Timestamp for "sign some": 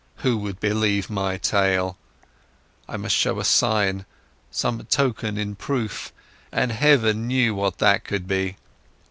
3.45-4.83